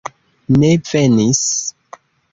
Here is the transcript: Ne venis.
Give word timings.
Ne 0.63 0.71
venis. 0.87 1.43